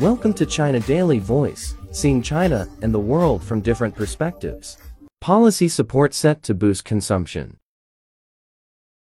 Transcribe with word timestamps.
Welcome 0.00 0.34
to 0.34 0.44
China 0.44 0.78
Daily 0.80 1.18
Voice, 1.18 1.74
seeing 1.90 2.20
China 2.20 2.68
and 2.82 2.92
the 2.92 2.98
world 2.98 3.42
from 3.42 3.62
different 3.62 3.94
perspectives. 3.94 4.76
Policy 5.22 5.68
support 5.68 6.12
set 6.12 6.42
to 6.42 6.52
boost 6.52 6.84
consumption. 6.84 7.56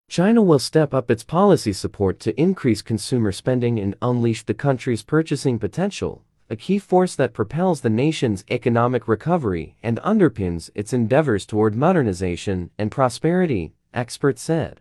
China 0.09 0.41
will 0.41 0.57
step 0.57 0.91
up 0.91 1.11
its 1.11 1.23
policy 1.23 1.71
support 1.71 2.19
to 2.21 2.41
increase 2.41 2.81
consumer 2.81 3.31
spending 3.31 3.79
and 3.79 3.95
unleash 4.01 4.43
the 4.43 4.55
country's 4.55 5.03
purchasing 5.03 5.59
potential, 5.59 6.23
a 6.49 6.55
key 6.55 6.79
force 6.79 7.13
that 7.13 7.31
propels 7.31 7.81
the 7.81 7.89
nation's 7.91 8.43
economic 8.49 9.07
recovery 9.07 9.75
and 9.83 9.99
underpins 9.99 10.71
its 10.73 10.93
endeavors 10.93 11.45
toward 11.45 11.75
modernization 11.75 12.71
and 12.79 12.89
prosperity, 12.89 13.75
experts 13.93 14.41
said. 14.41 14.79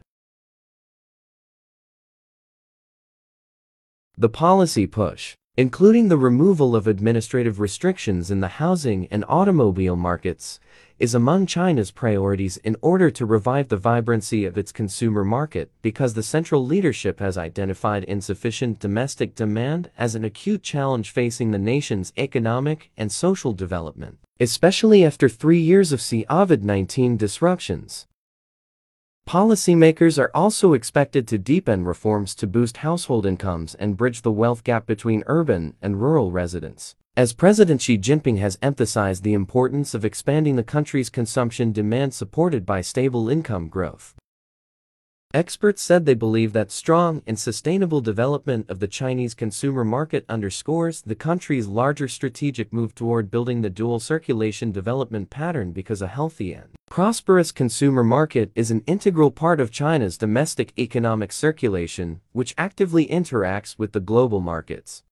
The 4.17 4.31
policy 4.31 4.87
push, 4.87 5.35
including 5.61 6.09
the 6.09 6.17
removal 6.17 6.75
of 6.75 6.87
administrative 6.87 7.61
restrictions 7.61 8.31
in 8.31 8.41
the 8.41 8.49
housing 8.49 9.07
and 9.11 9.23
automobile 9.29 9.95
markets, 9.95 10.59
is 10.99 11.15
among 11.15 11.45
China's 11.45 11.91
priorities 11.91 12.57
in 12.65 12.75
order 12.81 13.11
to 13.11 13.27
revive 13.27 13.69
the 13.69 13.77
vibrancy 13.77 14.47
of 14.47 14.57
its 14.57 14.73
consumer 14.73 15.23
market 15.23 15.71
because 15.83 16.15
the 16.15 16.23
central 16.23 16.65
leadership 16.65 17.21
has 17.21 17.37
identified 17.37 18.05
insufficient 18.05 18.79
domestic 18.79 19.35
demand 19.35 19.91
as 19.99 20.15
an 20.15 20.25
acute 20.25 20.63
challenge 20.63 21.11
facing 21.11 21.51
the 21.51 21.59
nation's 21.59 22.11
economic 22.17 22.91
and 22.97 23.13
social 23.13 23.53
development, 23.53 24.17
especially 24.41 25.05
after 25.05 25.29
three 25.29 25.61
years 25.61 25.93
of 25.93 26.01
COVID-19 26.01 27.19
disruptions. 27.19 28.07
Policymakers 29.31 30.19
are 30.19 30.33
also 30.35 30.73
expected 30.73 31.29
to 31.29 31.39
deepen 31.39 31.85
reforms 31.85 32.35
to 32.35 32.49
boost 32.49 32.79
household 32.79 33.25
incomes 33.25 33.77
and 33.77 33.97
bridge 33.97 34.23
the 34.23 34.33
wealth 34.33 34.65
gap 34.65 34.87
between 34.87 35.23
urban 35.29 35.75
and 35.81 36.03
rural 36.03 36.33
residents. 36.33 36.97
As 37.17 37.33
President 37.33 37.81
Xi 37.81 37.97
Jinping 37.97 38.39
has 38.39 38.59
emphasized 38.61 39.23
the 39.23 39.35
importance 39.35 39.95
of 39.95 40.05
expanding 40.05 40.57
the 40.57 40.65
country's 40.65 41.11
consumption 41.11 41.71
demand 41.71 42.13
supported 42.13 42.67
by 42.67 42.81
stable 42.81 43.29
income 43.29 43.69
growth. 43.69 44.17
Experts 45.33 45.81
said 45.81 46.07
they 46.07 46.15
believe 46.15 46.53
that 46.55 46.73
strong 46.73 47.23
and 47.25 47.39
sustainable 47.39 48.01
development 48.01 48.69
of 48.69 48.81
the 48.81 48.89
Chinese 48.89 49.33
consumer 49.33 49.85
market 49.85 50.25
underscores 50.29 51.03
the 51.03 51.15
country's 51.15 51.69
larger 51.69 52.09
strategic 52.09 52.73
move 52.73 52.97
toward 52.97 53.31
building 53.31 53.63
the 53.63 53.71
dual 53.71 54.01
circulation 54.01 54.73
development 54.73 55.31
pattern 55.31 55.71
because 55.71 56.03
a 56.03 56.09
healthy 56.09 56.53
and 56.53 56.71
prosperous 56.91 57.53
consumer 57.53 58.03
market 58.03 58.51
is 58.57 58.73
an 58.73 58.83
integral 58.89 59.31
part 59.31 59.61
of 59.61 59.71
China's 59.71 60.19
domestic 60.19 60.73
economic 60.77 61.31
circulation, 61.31 62.21
which 62.33 62.53
actively 62.59 63.07
interacts 63.07 63.79
with 63.79 63.93
the 63.93 64.01
global 64.01 64.41
markets. 64.41 65.05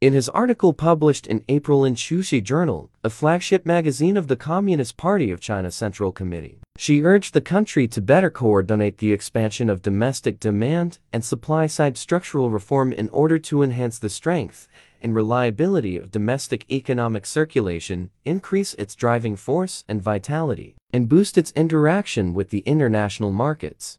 In 0.00 0.12
his 0.12 0.28
article 0.28 0.72
published 0.72 1.26
in 1.26 1.42
April 1.48 1.84
in 1.84 1.96
Qiushi 1.96 2.40
Journal, 2.40 2.88
a 3.02 3.10
flagship 3.10 3.66
magazine 3.66 4.16
of 4.16 4.28
the 4.28 4.36
Communist 4.36 4.96
Party 4.96 5.32
of 5.32 5.40
China 5.40 5.72
Central 5.72 6.12
Committee, 6.12 6.60
Xi 6.76 7.02
urged 7.02 7.34
the 7.34 7.40
country 7.40 7.88
to 7.88 8.00
better 8.00 8.30
coordinate 8.30 8.98
the 8.98 9.12
expansion 9.12 9.68
of 9.68 9.82
domestic 9.82 10.38
demand 10.38 11.00
and 11.12 11.24
supply-side 11.24 11.98
structural 11.98 12.48
reform 12.48 12.92
in 12.92 13.08
order 13.08 13.40
to 13.40 13.64
enhance 13.64 13.98
the 13.98 14.08
strength 14.08 14.68
and 15.02 15.16
reliability 15.16 15.96
of 15.96 16.12
domestic 16.12 16.64
economic 16.70 17.26
circulation, 17.26 18.10
increase 18.24 18.74
its 18.74 18.94
driving 18.94 19.34
force 19.34 19.82
and 19.88 20.00
vitality, 20.00 20.76
and 20.92 21.08
boost 21.08 21.36
its 21.36 21.50
interaction 21.56 22.34
with 22.34 22.50
the 22.50 22.60
international 22.60 23.32
markets. 23.32 23.98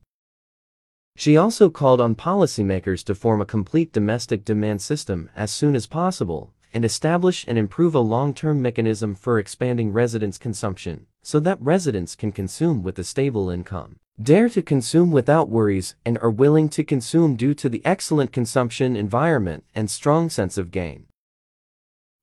Xi 1.15 1.35
also 1.35 1.69
called 1.69 1.99
on 1.99 2.15
policymakers 2.15 3.03
to 3.03 3.13
form 3.13 3.41
a 3.41 3.45
complete 3.45 3.91
domestic 3.91 4.45
demand 4.45 4.81
system 4.81 5.29
as 5.35 5.51
soon 5.51 5.75
as 5.75 5.85
possible 5.85 6.53
and 6.73 6.85
establish 6.85 7.45
and 7.47 7.57
improve 7.57 7.95
a 7.95 7.99
long-term 7.99 8.61
mechanism 8.61 9.15
for 9.15 9.37
expanding 9.37 9.91
residents' 9.91 10.37
consumption 10.37 11.07
so 11.21 11.39
that 11.39 11.61
residents 11.61 12.15
can 12.15 12.31
consume 12.31 12.83
with 12.83 12.97
a 12.97 13.03
stable 13.03 13.49
income, 13.49 13.97
dare 14.21 14.47
to 14.49 14.61
consume 14.61 15.11
without 15.11 15.49
worries, 15.49 15.95
and 16.05 16.17
are 16.19 16.31
willing 16.31 16.69
to 16.69 16.83
consume 16.83 17.35
due 17.35 17.53
to 17.53 17.67
the 17.67 17.81
excellent 17.85 18.31
consumption 18.31 18.95
environment 18.95 19.63
and 19.75 19.91
strong 19.91 20.29
sense 20.29 20.57
of 20.57 20.71
gain. 20.71 21.08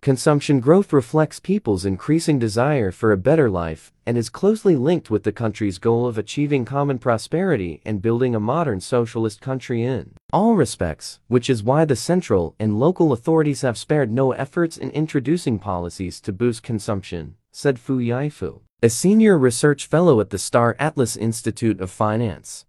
Consumption 0.03 0.61
growth 0.61 0.93
reflects 0.93 1.41
people's 1.41 1.85
increasing 1.85 2.39
desire 2.39 2.93
for 2.93 3.11
a 3.11 3.17
better 3.17 3.51
life 3.51 3.93
and 4.07 4.17
is 4.17 4.31
closely 4.31 4.77
linked 4.77 5.11
with 5.11 5.25
the 5.25 5.33
country's 5.33 5.79
goal 5.79 6.07
of 6.07 6.17
achieving 6.17 6.65
common 6.65 6.99
prosperity 6.99 7.81
and 7.85 8.01
building 8.01 8.35
a 8.35 8.41
modern 8.41 8.81
socialist 8.81 9.41
country 9.41 9.83
in 9.83 10.13
all 10.33 10.55
respects, 10.55 11.19
which 11.29 11.51
is 11.51 11.63
why 11.63 11.85
the 11.85 11.97
central 11.97 12.55
and 12.61 12.79
local 12.79 13.13
authorities 13.13 13.63
have 13.63 13.79
spared 13.79 14.13
no 14.13 14.33
efforts 14.33 14.77
in 14.77 14.91
introducing 14.91 15.59
policies 15.59 16.21
to 16.21 16.33
boost 16.33 16.63
consumption, 16.63 17.35
said 17.53 17.79
Fu 17.79 17.99
Yifu, 17.99 18.61
a 18.83 18.89
senior 18.89 19.37
research 19.37 19.87
fellow 19.87 20.21
at 20.21 20.31
the 20.31 20.39
Star 20.39 20.77
Atlas 20.79 21.17
Institute 21.17 21.81
of 21.81 21.91
Finance. 21.91 22.65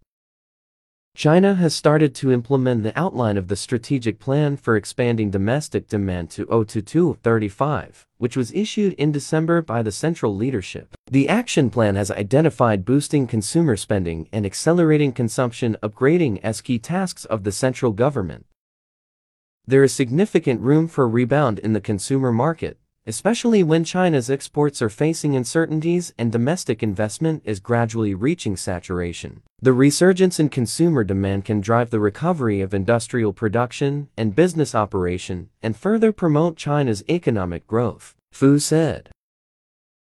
China 1.18 1.56
has 1.56 1.74
started 1.74 2.14
to 2.14 2.32
implement 2.32 2.84
the 2.84 2.96
outline 2.96 3.38
of 3.38 3.48
the 3.48 3.56
strategic 3.56 4.20
plan 4.20 4.56
for 4.56 4.76
expanding 4.76 5.32
domestic 5.32 5.88
demand 5.88 6.30
to 6.30 6.46
02235, 6.46 8.06
which 8.20 8.38
was 8.38 8.54
issued 8.54 8.94
in 9.00 9.12
December 9.12 9.64
by 9.64 9.82
the 9.82 9.92
central 9.92 10.36
leadership. 10.36 10.94
The 11.10 11.28
action 11.28 11.72
plan 11.72 11.96
has 11.96 12.12
identified 12.12 12.86
boosting 12.86 13.26
consumer 13.26 13.76
spending 13.78 14.30
and 14.32 14.46
accelerating 14.46 15.12
consumption 15.12 15.76
upgrading 15.82 16.40
as 16.44 16.62
key 16.62 16.78
tasks 16.78 17.26
of 17.26 17.44
the 17.44 17.52
central 17.52 17.94
government. 17.94 18.46
There 19.66 19.84
is 19.84 19.94
significant 19.94 20.62
room 20.62 20.88
for 20.88 21.10
rebound 21.10 21.58
in 21.58 21.74
the 21.74 21.82
consumer 21.82 22.32
market, 22.32 22.78
especially 23.07 23.63
when 23.63 23.85
China's 23.85 24.29
exports 24.29 24.81
are 24.81 24.90
facing 24.90 25.35
uncertainties 25.35 26.13
and 26.18 26.31
domestic 26.31 26.84
investment 26.84 27.41
is 27.45 27.62
gradually 27.62 28.13
reaching 28.13 28.57
saturation. 28.57 29.41
The 29.62 29.72
resurgence 29.72 30.40
in 30.40 30.50
consumer 30.50 31.06
demand 31.06 31.45
can 31.45 31.62
drive 31.62 31.90
the 31.90 32.01
recovery 32.01 32.59
of 32.59 32.73
industrial 32.73 33.31
production 33.31 34.09
and 34.18 34.35
business 34.35 34.75
operation 34.75 35.50
and 35.63 35.75
further 35.75 36.12
promote 36.12 36.57
China's 36.57 37.03
economic 37.09 37.66
growth, 37.66 38.13
Fu 38.34 38.59
said. 38.59 39.09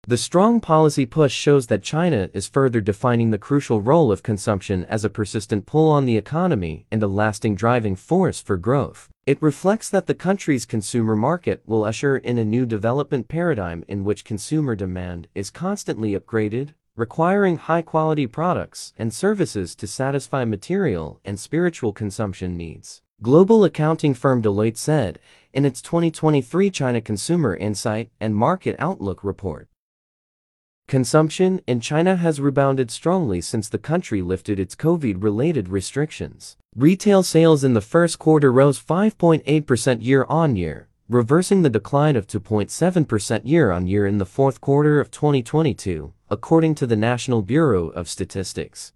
The 0.08 0.16
strong 0.16 0.62
policy 0.62 1.06
push 1.06 1.34
shows 1.34 1.68
that 1.68 1.84
China 1.84 2.30
is 2.34 2.48
further 2.48 2.80
defining 2.80 3.32
the 3.32 3.38
crucial 3.38 3.82
role 3.82 4.10
of 4.10 4.24
consumption 4.24 4.86
as 4.86 5.04
a 5.04 5.10
persistent 5.10 5.66
pull 5.66 5.92
on 5.92 6.06
the 6.06 6.16
economy 6.16 6.86
and 6.90 7.04
a 7.04 7.08
lasting 7.08 7.56
driving 7.56 7.98
force 7.98 8.40
for 8.40 8.56
growth. 8.56 9.10
It 9.28 9.42
reflects 9.42 9.90
that 9.90 10.08
the 10.08 10.14
country's 10.14 10.66
consumer 10.66 11.14
market 11.14 11.62
will 11.66 11.84
usher 11.84 12.16
in 12.16 12.38
a 12.38 12.46
new 12.46 12.66
development 12.66 13.28
paradigm 13.28 13.84
in 13.86 14.06
which 14.06 14.24
consumer 14.24 14.74
demand 14.74 15.28
is 15.36 15.50
constantly 15.50 16.18
upgraded, 16.18 16.70
requiring 16.96 17.58
high-quality 17.58 18.28
products 18.28 18.94
and 18.98 19.14
services 19.14 19.76
to 19.76 19.86
satisfy 19.86 20.46
material 20.46 21.20
and 21.26 21.42
spiritual 21.42 21.92
consumption 21.92 22.56
needs. 22.56 23.02
Global 23.22 23.66
accounting 23.66 24.14
firm 24.14 24.42
Deloitte 24.42 24.78
said 24.78 25.20
in 25.52 25.66
its 25.66 25.82
2023 25.82 26.70
China 26.70 27.02
Consumer 27.02 27.54
Insight 27.54 28.10
and 28.22 28.34
Market 28.34 28.78
Outlook 28.80 29.26
report. 29.26 29.68
Consumption 30.88 31.60
in 31.68 31.82
China 31.82 32.16
has 32.16 32.40
rebounded 32.40 32.90
strongly 32.90 33.42
since 33.42 33.68
the 33.68 33.78
country 33.78 34.22
lifted 34.22 34.58
its 34.58 34.74
COVID-related 34.74 35.68
restrictions. 35.68 36.56
Retail 36.78 37.24
sales 37.24 37.66
in 37.66 37.74
the 37.74 37.82
first 37.82 38.20
quarter 38.20 38.54
rose 38.54 38.80
5.8% 38.80 39.98
year-on-year, 40.02 40.88
reversing 41.10 41.62
the 41.62 41.70
decline 41.70 42.16
of 42.16 42.26
2.7% 42.26 43.42
year-on-year 43.44 44.08
in 44.08 44.18
the 44.18 44.26
fourth 44.26 44.62
quarter 44.62 45.02
of 45.02 45.12
2022, 45.12 46.14
according 46.30 46.74
to 46.76 46.88
the 46.88 46.96
National 46.96 47.42
Bureau 47.42 47.90
of 47.90 48.08
Statistics. 48.08 48.94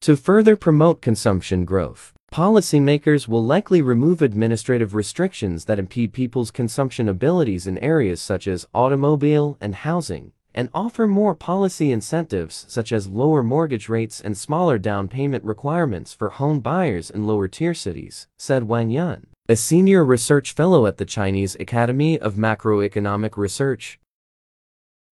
To 0.00 0.14
further 0.14 0.56
promote 0.56 1.00
consumption 1.00 1.64
growth, 1.64 2.12
policymakers 2.30 3.26
will 3.26 3.42
likely 3.42 3.80
remove 3.80 4.20
administrative 4.20 4.94
restrictions 4.94 5.64
that 5.64 5.78
impede 5.78 6.12
people's 6.12 6.50
consumption 6.50 7.08
abilities 7.08 7.66
in 7.66 7.78
areas 7.78 8.20
such 8.20 8.46
as 8.46 8.66
automobile 8.74 9.56
and 9.58 9.74
housing, 9.74 10.32
and 10.56 10.70
offer 10.72 11.06
more 11.06 11.34
policy 11.34 11.92
incentives 11.92 12.64
such 12.66 12.90
as 12.90 13.06
lower 13.06 13.42
mortgage 13.42 13.90
rates 13.90 14.22
and 14.22 14.36
smaller 14.36 14.78
down 14.78 15.06
payment 15.06 15.44
requirements 15.44 16.14
for 16.14 16.30
home 16.30 16.60
buyers 16.60 17.10
in 17.10 17.26
lower-tier 17.26 17.74
cities, 17.74 18.26
said 18.38 18.64
Wang 18.64 18.90
Yun, 18.90 19.26
a 19.50 19.54
senior 19.54 20.02
research 20.02 20.52
fellow 20.52 20.86
at 20.86 20.96
the 20.96 21.04
Chinese 21.04 21.56
Academy 21.60 22.18
of 22.18 22.34
Macroeconomic 22.34 23.36
Research. 23.36 24.00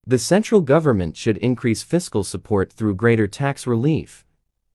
The 0.06 0.18
central 0.18 0.62
government 0.62 1.16
should 1.16 1.36
increase 1.38 1.82
fiscal 1.82 2.24
support 2.24 2.72
through 2.72 2.94
greater 2.94 3.26
tax 3.26 3.66
relief, 3.66 4.24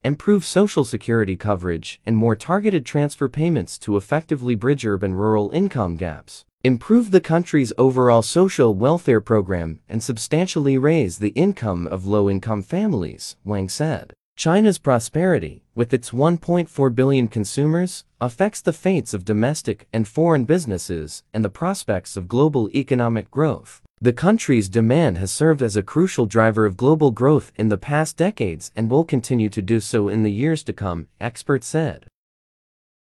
improve 0.03 0.45
social 0.45 0.85
security 0.85 1.35
coverage, 1.35 1.99
and 2.05 2.15
more 2.15 2.35
targeted 2.35 2.85
transfer 2.85 3.27
payments 3.27 3.79
to 3.79 3.97
effectively 3.97 4.53
bridge 4.53 4.85
urban-rural 4.85 5.49
income 5.49 5.97
gaps 5.97 6.45
improve 6.63 7.11
the 7.11 7.21
country's 7.21 7.71
overall 7.77 8.21
social 8.21 8.73
welfare 8.73 9.21
program 9.21 9.79
and 9.87 10.03
substantially 10.03 10.77
raise 10.77 11.19
the 11.19 11.29
income 11.29 11.87
of 11.87 12.05
low-income 12.05 12.61
families, 12.61 13.37
Wang 13.45 13.69
said. 13.69 14.11
China's 14.35 14.77
prosperity, 14.77 15.63
with 15.73 15.93
its 15.93 16.11
1.4 16.11 16.95
billion 16.95 17.27
consumers, 17.29 18.03
affects 18.19 18.59
the 18.59 18.73
fates 18.73 19.13
of 19.13 19.23
domestic 19.23 19.87
and 19.93 20.05
foreign 20.05 20.43
businesses 20.43 21.23
and 21.33 21.45
the 21.45 21.49
prospects 21.49 22.17
of 22.17 22.27
global 22.27 22.69
economic 22.75 23.31
growth. 23.31 23.81
The 24.01 24.13
country's 24.13 24.67
demand 24.67 25.17
has 25.17 25.31
served 25.31 25.61
as 25.61 25.77
a 25.77 25.83
crucial 25.83 26.25
driver 26.25 26.65
of 26.65 26.77
global 26.77 27.11
growth 27.11 27.53
in 27.55 27.69
the 27.69 27.77
past 27.77 28.17
decades 28.17 28.71
and 28.75 28.89
will 28.89 29.05
continue 29.05 29.49
to 29.49 29.61
do 29.61 29.79
so 29.79 30.09
in 30.09 30.23
the 30.23 30.31
years 30.31 30.63
to 30.63 30.73
come, 30.73 31.07
experts 31.21 31.67
said. 31.67 32.05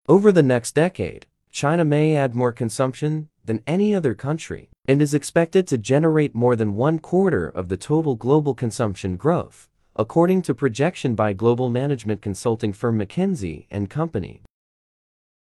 Over 0.07 0.31
the 0.31 0.43
next 0.43 0.75
decade, 0.75 1.27
China 1.55 1.85
may 1.85 2.17
add 2.17 2.35
more 2.35 2.51
consumption 2.51 3.29
than 3.45 3.63
any 3.65 3.95
other 3.95 4.13
country 4.13 4.71
and 4.89 5.01
is 5.01 5.15
expected 5.15 5.69
to 5.69 5.79
generate 5.79 6.35
more 6.35 6.57
than 6.57 6.75
one 6.75 6.99
quarter 6.99 7.47
of 7.49 7.69
the 7.69 7.77
total 7.77 8.17
global 8.17 8.55
consumption 8.55 9.17
growth 9.17 9.69
according 9.97 10.43
to 10.43 10.53
projection 10.53 11.15
by 11.15 11.33
global 11.33 11.71
management 11.71 12.21
consulting 12.21 12.73
firm 12.73 12.99
McKinsey 12.99 13.67
and 13.71 13.89
Company. 13.89 14.43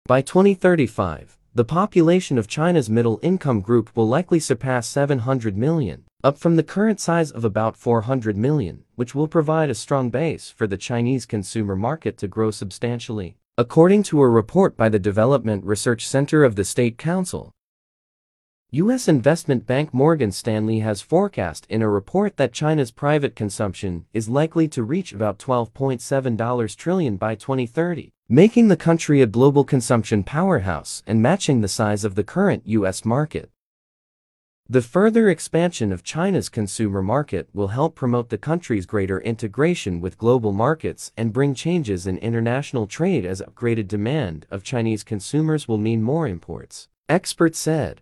By 0.06 0.20
2035, 0.22 1.38
the 1.54 1.64
population 1.64 2.36
of 2.36 2.48
China's 2.48 2.90
middle 2.90 3.20
income 3.22 3.60
group 3.60 3.94
will 3.94 4.08
likely 4.08 4.40
surpass 4.40 4.88
700 4.88 5.56
million, 5.56 6.02
up 6.24 6.36
from 6.36 6.56
the 6.56 6.64
current 6.64 6.98
size 6.98 7.30
of 7.30 7.44
about 7.44 7.76
400 7.76 8.36
million, 8.36 8.82
which 8.96 9.14
will 9.14 9.28
provide 9.28 9.70
a 9.70 9.74
strong 9.74 10.10
base 10.10 10.50
for 10.50 10.66
the 10.66 10.76
Chinese 10.76 11.26
consumer 11.26 11.76
market 11.76 12.18
to 12.18 12.26
grow 12.26 12.50
substantially. 12.50 13.36
According 13.58 14.04
to 14.04 14.22
a 14.22 14.28
report 14.30 14.78
by 14.78 14.88
the 14.88 14.98
Development 14.98 15.62
Research 15.62 16.08
Center 16.08 16.42
of 16.42 16.56
the 16.56 16.64
State 16.64 16.96
Council, 16.96 17.52
U.S. 18.70 19.08
investment 19.08 19.66
bank 19.66 19.92
Morgan 19.92 20.32
Stanley 20.32 20.78
has 20.78 21.02
forecast 21.02 21.66
in 21.68 21.82
a 21.82 21.88
report 21.90 22.38
that 22.38 22.54
China's 22.54 22.90
private 22.90 23.36
consumption 23.36 24.06
is 24.14 24.30
likely 24.30 24.68
to 24.68 24.82
reach 24.82 25.12
about 25.12 25.38
$12.7 25.38 26.76
trillion 26.78 27.16
by 27.18 27.34
2030, 27.34 28.10
making 28.26 28.68
the 28.68 28.76
country 28.78 29.20
a 29.20 29.26
global 29.26 29.64
consumption 29.64 30.24
powerhouse 30.24 31.02
and 31.06 31.20
matching 31.20 31.60
the 31.60 31.68
size 31.68 32.04
of 32.04 32.14
the 32.14 32.24
current 32.24 32.62
U.S. 32.64 33.04
market. 33.04 33.50
The 34.68 34.80
further 34.80 35.28
expansion 35.28 35.92
of 35.92 36.02
China's 36.02 36.48
consumer 36.48 37.02
market 37.02 37.48
will 37.52 37.68
help 37.68 37.94
promote 37.94 38.30
the 38.30 38.38
country's 38.38 38.86
greater 38.86 39.20
integration 39.20 40.00
with 40.00 40.16
global 40.16 40.52
markets 40.52 41.12
and 41.16 41.32
bring 41.32 41.52
changes 41.52 42.06
in 42.06 42.16
international 42.18 42.86
trade 42.86 43.26
as 43.26 43.42
upgraded 43.42 43.88
demand 43.88 44.46
of 44.50 44.62
Chinese 44.62 45.04
consumers 45.04 45.68
will 45.68 45.78
mean 45.78 46.00
more 46.00 46.26
imports, 46.26 46.88
experts 47.08 47.58
said. 47.58 48.00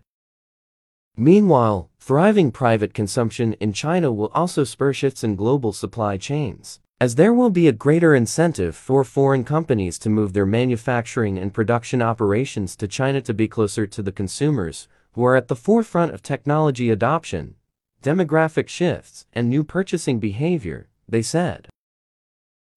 Meanwhile, 1.17 1.89
thriving 1.99 2.51
private 2.51 2.93
consumption 2.93 3.53
in 3.53 3.73
China 3.73 4.11
will 4.11 4.31
also 4.33 4.63
spur 4.63 4.93
shifts 4.93 5.25
in 5.25 5.35
global 5.35 5.73
supply 5.73 6.15
chains, 6.15 6.79
as 7.01 7.15
there 7.15 7.33
will 7.33 7.49
be 7.49 7.67
a 7.67 7.73
greater 7.73 8.15
incentive 8.15 8.77
for 8.77 9.03
foreign 9.03 9.43
companies 9.43 9.99
to 9.99 10.09
move 10.09 10.31
their 10.31 10.45
manufacturing 10.45 11.37
and 11.37 11.53
production 11.53 12.01
operations 12.01 12.77
to 12.77 12.87
China 12.87 13.19
to 13.19 13.33
be 13.33 13.47
closer 13.47 13.85
to 13.87 14.01
the 14.01 14.11
consumers, 14.11 14.87
who 15.13 15.23
are 15.25 15.35
at 15.35 15.47
the 15.47 15.55
forefront 15.55 16.13
of 16.13 16.21
technology 16.21 16.89
adoption, 16.89 17.55
demographic 18.01 18.67
shifts, 18.67 19.25
and 19.33 19.49
new 19.49 19.63
purchasing 19.63 20.19
behavior, 20.19 20.89
they 21.07 21.21
said. 21.21 21.67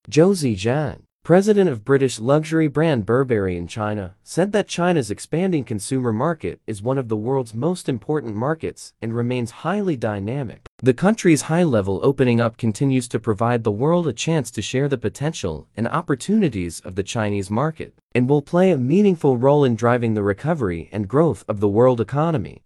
Josie 0.08 0.56
Zijian, 0.56 1.02
president 1.24 1.70
of 1.70 1.86
British 1.86 2.20
luxury 2.20 2.68
brand 2.68 3.06
Burberry 3.06 3.56
in 3.56 3.66
China, 3.66 4.14
said 4.22 4.52
that 4.52 4.68
China's 4.68 5.10
expanding 5.10 5.64
consumer 5.64 6.12
market 6.12 6.60
is 6.66 6.82
one 6.82 6.98
of 6.98 7.08
the 7.08 7.16
world's 7.16 7.54
most 7.54 7.88
important 7.88 8.36
markets 8.36 8.92
and 9.00 9.16
remains 9.16 9.62
highly 9.64 9.96
dynamic. 9.96 10.66
The 10.82 10.92
country's 10.92 11.48
high-level 11.48 12.00
opening 12.02 12.42
up 12.42 12.58
continues 12.58 13.08
to 13.08 13.18
provide 13.18 13.64
the 13.64 13.72
world 13.72 14.06
a 14.06 14.12
chance 14.12 14.50
to 14.50 14.60
share 14.60 14.86
the 14.86 14.98
potential 14.98 15.66
and 15.74 15.88
opportunities 15.88 16.80
of 16.80 16.94
the 16.94 17.02
Chinese 17.02 17.50
market 17.50 17.94
and 18.14 18.28
will 18.28 18.42
play 18.42 18.70
a 18.70 18.76
meaningful 18.76 19.38
role 19.38 19.64
in 19.64 19.76
driving 19.76 20.12
the 20.12 20.22
recovery 20.22 20.90
and 20.92 21.08
growth 21.08 21.42
of 21.48 21.60
the 21.60 21.68
world 21.68 22.02
economy. 22.02 22.63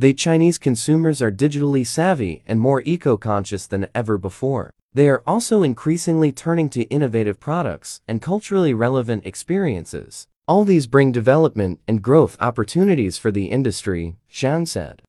The 0.00 0.14
Chinese 0.14 0.56
consumers 0.56 1.20
are 1.20 1.30
digitally 1.30 1.86
savvy 1.86 2.42
and 2.46 2.58
more 2.58 2.80
eco-conscious 2.86 3.66
than 3.66 3.86
ever 3.94 4.16
before. 4.16 4.70
They 4.94 5.10
are 5.10 5.22
also 5.26 5.62
increasingly 5.62 6.32
turning 6.32 6.70
to 6.70 6.84
innovative 6.84 7.38
products 7.38 8.00
and 8.08 8.22
culturally 8.22 8.72
relevant 8.72 9.26
experiences. 9.26 10.26
All 10.48 10.64
these 10.64 10.86
bring 10.86 11.12
development 11.12 11.80
and 11.86 12.00
growth 12.00 12.38
opportunities 12.40 13.18
for 13.18 13.30
the 13.30 13.48
industry, 13.48 14.16
Zhang 14.32 14.66
said. 14.66 15.02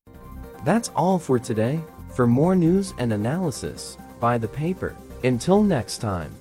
That's 0.65 0.89
all 0.93 1.19
for 1.19 1.39
today. 1.39 1.79
For 2.13 2.27
more 2.27 2.53
news 2.53 2.93
and 2.97 3.13
analysis, 3.13 3.97
buy 4.19 4.37
the 4.37 4.49
paper. 4.49 4.93
Until 5.23 5.63
next 5.63 5.99
time. 5.99 6.35